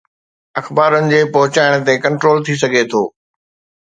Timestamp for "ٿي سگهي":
2.45-2.83